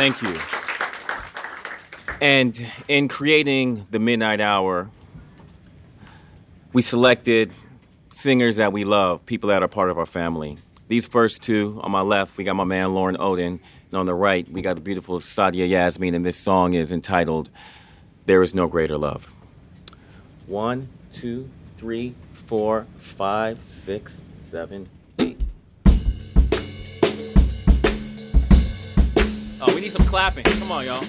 Thank 0.00 0.22
you. 0.22 0.34
And 2.22 2.66
in 2.88 3.06
creating 3.06 3.86
the 3.90 3.98
Midnight 3.98 4.40
Hour, 4.40 4.88
we 6.72 6.80
selected 6.80 7.52
singers 8.08 8.56
that 8.56 8.72
we 8.72 8.84
love, 8.84 9.26
people 9.26 9.50
that 9.50 9.62
are 9.62 9.68
part 9.68 9.90
of 9.90 9.98
our 9.98 10.06
family. 10.06 10.56
These 10.88 11.06
first 11.06 11.42
two 11.42 11.78
on 11.84 11.90
my 11.90 12.00
left, 12.00 12.38
we 12.38 12.44
got 12.44 12.56
my 12.56 12.64
man 12.64 12.94
Loren 12.94 13.18
Oden, 13.18 13.60
and 13.90 13.92
on 13.92 14.06
the 14.06 14.14
right, 14.14 14.50
we 14.50 14.62
got 14.62 14.76
the 14.76 14.80
beautiful 14.80 15.18
Sadia 15.18 15.68
Yasmin, 15.68 16.14
and 16.14 16.24
this 16.24 16.38
song 16.38 16.72
is 16.72 16.92
entitled 16.92 17.50
There 18.24 18.42
Is 18.42 18.54
No 18.54 18.68
Greater 18.68 18.96
Love. 18.96 19.30
One, 20.46 20.88
two, 21.12 21.50
three, 21.76 22.14
four, 22.32 22.86
five, 22.96 23.62
six, 23.62 24.30
seven, 24.34 24.88
we 29.80 29.84
need 29.86 29.92
some 29.92 30.04
clapping. 30.04 30.44
Come 30.44 30.72
on, 30.72 30.84
y'all. 30.84 31.02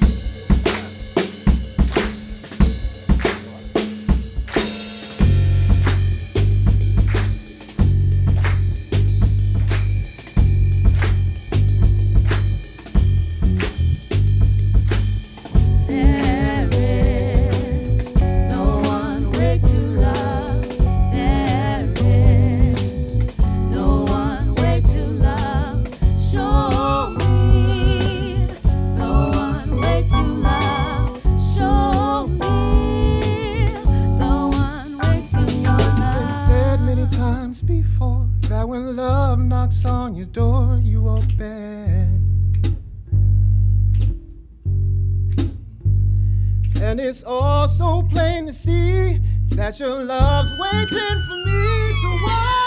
And 46.91 46.99
it's 46.99 47.23
all 47.23 47.69
so 47.69 48.03
plain 48.11 48.47
to 48.47 48.53
see 48.53 49.17
that 49.51 49.79
your 49.79 50.03
love's 50.03 50.51
waiting 50.59 51.21
for 51.25 51.37
me 51.45 51.93
to 52.01 52.19
walk 52.25 52.60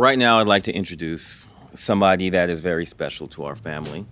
Right 0.00 0.16
now, 0.16 0.38
I'd 0.38 0.46
like 0.46 0.62
to 0.62 0.72
introduce 0.72 1.48
somebody 1.74 2.30
that 2.30 2.48
is 2.50 2.60
very 2.60 2.86
special 2.86 3.26
to 3.30 3.42
our 3.46 3.56
family. 3.56 4.06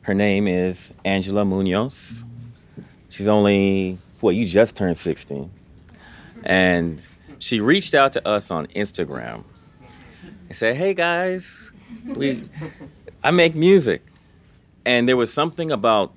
Her 0.00 0.14
name 0.14 0.48
is 0.48 0.90
Angela 1.04 1.44
Munoz. 1.44 2.24
She's 3.10 3.28
only, 3.28 3.98
well, 4.22 4.32
you 4.32 4.46
just 4.46 4.74
turned 4.74 4.96
16. 4.96 5.50
And 6.44 6.98
she 7.38 7.60
reached 7.60 7.92
out 7.92 8.14
to 8.14 8.26
us 8.26 8.50
on 8.50 8.68
Instagram 8.68 9.44
and 10.48 10.56
said, 10.56 10.76
Hey 10.76 10.94
guys, 10.94 11.72
we, 12.06 12.48
I 13.22 13.32
make 13.32 13.54
music. 13.54 14.02
And 14.86 15.06
there 15.06 15.18
was 15.18 15.30
something 15.30 15.70
about 15.70 16.14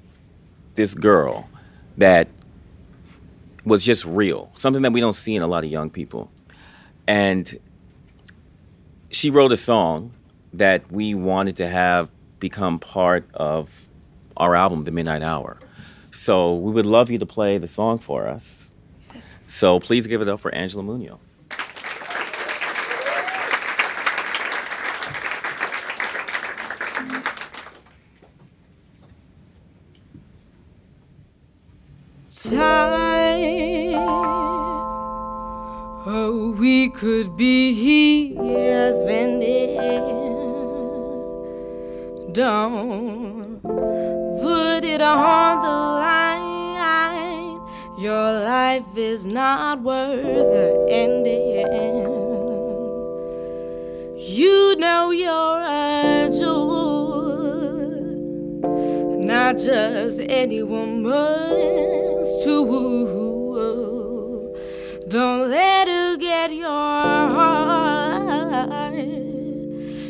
this 0.75 0.93
girl 0.93 1.49
that 1.97 2.29
was 3.65 3.83
just 3.83 4.05
real, 4.05 4.51
something 4.55 4.83
that 4.83 4.93
we 4.93 5.01
don't 5.01 5.17
see 5.17 5.35
in 5.35 5.41
a 5.41 5.47
lot 5.47 5.65
of 5.65 5.69
young 5.69 5.89
people. 5.89 6.31
And 7.05 7.59
she 9.15 9.29
wrote 9.29 9.53
a 9.53 9.57
song 9.57 10.11
that 10.51 10.91
we 10.91 11.15
wanted 11.15 11.55
to 11.55 11.67
have 11.69 12.09
become 12.39 12.79
part 12.79 13.25
of 13.33 13.87
our 14.35 14.55
album, 14.55 14.83
The 14.83 14.91
Midnight 14.91 15.23
Hour. 15.23 15.57
So 16.11 16.53
we 16.53 16.73
would 16.73 16.85
love 16.85 17.09
you 17.09 17.17
to 17.19 17.25
play 17.25 17.57
the 17.57 17.67
song 17.67 17.97
for 17.97 18.27
us. 18.27 18.71
Yes. 19.13 19.37
So 19.47 19.79
please 19.79 20.05
give 20.05 20.21
it 20.21 20.27
up 20.27 20.41
for 20.41 20.53
Angela 20.53 20.83
Munoz. 20.83 21.35
time. 32.55 33.14
Could 36.93 37.35
be 37.35 38.35
spending. 38.93 39.75
Don't 42.31 43.59
put 43.61 44.83
it 44.83 45.01
on 45.01 45.61
the 45.61 45.67
line. 45.67 47.59
Your 47.99 48.31
life 48.43 48.95
is 48.95 49.25
not 49.25 49.81
worth 49.81 50.21
the 50.23 50.87
ending. 50.89 51.67
You 54.17 54.75
know 54.77 55.09
you're 55.09 55.63
a 55.63 56.29
jewel 56.31 56.85
not 59.25 59.57
just 59.57 60.21
any 60.29 60.61
woman's 60.61 62.43
too. 62.43 62.65
Don't 65.07 65.49
let 65.49 65.87
her 65.87 66.04
your 66.51 66.69
heart. 67.37 68.93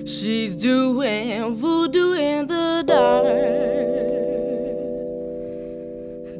She's 0.07 0.55
doing 0.55 1.55
voodoo 1.55 2.13
in 2.13 2.47
the 2.47 2.83
dark. 2.85 3.25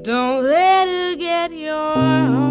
Don't 0.04 0.44
let 0.44 0.88
her 0.88 1.16
get 1.16 1.52
your 1.52 1.74
heart. 1.74 2.45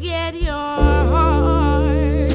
Get 0.00 0.34
your 0.34 0.52
heart. 0.52 2.32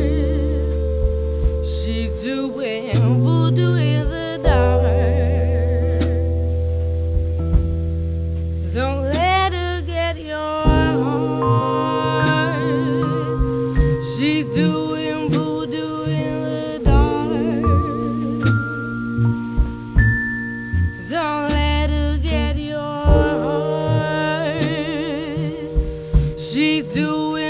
She's 1.66 2.22
doing 2.22 2.94
voodoo 3.24 3.76
in 3.76 4.10
the 4.10 4.40
dark. 4.44 4.84
Don't 8.74 9.04
let 9.04 9.54
her 9.54 9.82
get 9.82 10.18
your 10.18 10.64
heart. 11.04 12.60
She's 14.16 14.48
doing 14.54 15.30
voodoo 15.32 16.04
in 16.06 16.44
the 16.44 16.80
dark. 16.84 17.32
Don't 21.10 21.50
let 21.50 21.90
her 21.90 22.18
get 22.20 22.58
your 22.58 23.06
heart. 23.46 24.64
She's 26.40 26.94
doing 26.94 27.45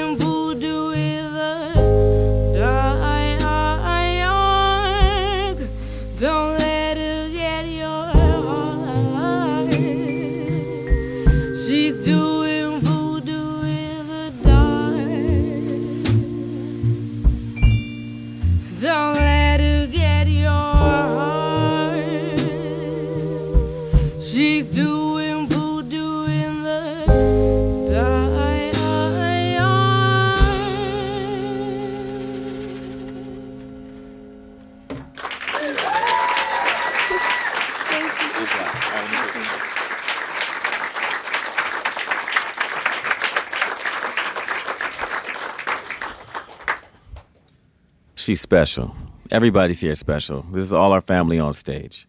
She's 48.25 48.41
special. 48.41 48.95
Everybody's 49.29 49.81
here 49.81 49.93
special. 49.93 50.41
This 50.51 50.63
is 50.63 50.73
all 50.73 50.93
our 50.93 51.01
family 51.01 51.37
on 51.37 51.53
stage. 51.53 52.07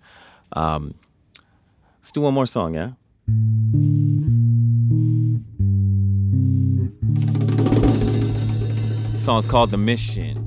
Um, 0.54 0.94
let's 1.98 2.10
do 2.10 2.22
one 2.22 2.32
more 2.32 2.46
song, 2.46 2.72
yeah? 2.72 2.92
The 9.12 9.18
song's 9.18 9.44
called 9.44 9.70
The 9.70 9.76
Mission. 9.76 10.45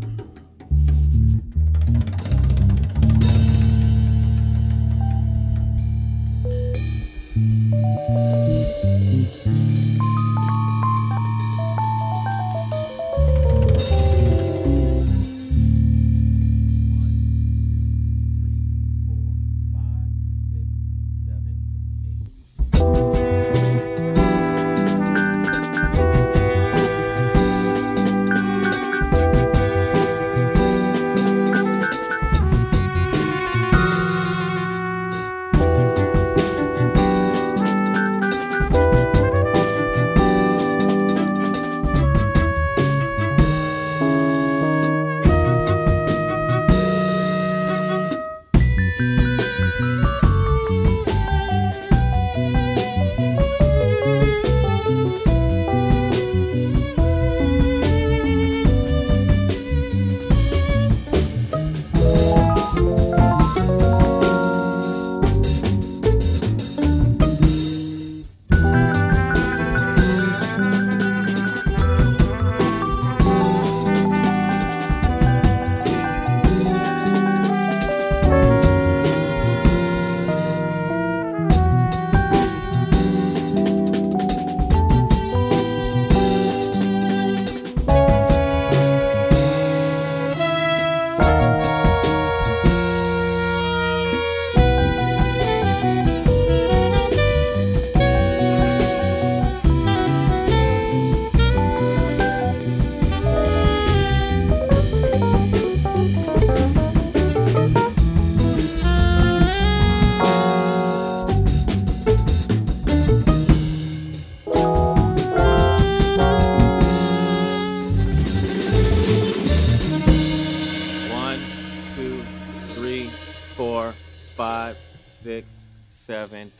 Seven, 126.09 126.51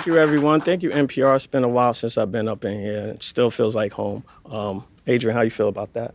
Thank 0.00 0.14
you, 0.14 0.18
everyone. 0.18 0.62
Thank 0.62 0.82
you, 0.82 0.88
NPR. 0.88 1.36
It's 1.36 1.46
been 1.46 1.62
a 1.62 1.68
while 1.68 1.92
since 1.92 2.16
I've 2.16 2.32
been 2.32 2.48
up 2.48 2.64
in 2.64 2.80
here. 2.80 3.08
It 3.08 3.22
still 3.22 3.50
feels 3.50 3.76
like 3.76 3.92
home. 3.92 4.24
Um, 4.46 4.82
Adrian, 5.06 5.36
how 5.36 5.42
you 5.42 5.50
feel 5.50 5.68
about 5.68 5.92
that? 5.92 6.14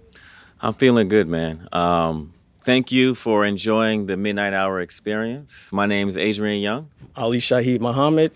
I'm 0.60 0.74
feeling 0.74 1.08
good, 1.08 1.28
man. 1.28 1.68
Um, 1.72 2.34
thank 2.64 2.92
you 2.92 3.14
for 3.14 3.46
enjoying 3.46 4.08
the 4.08 4.18
Midnight 4.18 4.54
Hour 4.54 4.80
experience. 4.80 5.72
My 5.72 5.86
name 5.86 6.08
is 6.08 6.18
Adrian 6.18 6.64
Younge. 6.64 6.88
Ali 7.16 7.38
Shaheed 7.38 7.80
Muhammad. 7.80 8.32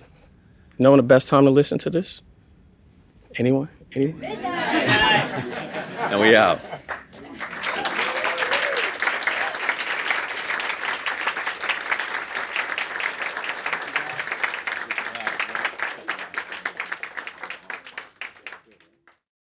Knowing 0.78 0.98
the 0.98 1.04
best 1.04 1.28
time 1.28 1.46
to 1.46 1.50
listen 1.50 1.80
to 1.80 1.90
this? 1.90 2.22
Anyone? 3.38 3.70
Anyone? 3.96 4.22
And 6.12 6.20
we 6.20 6.36
out. 6.36 6.60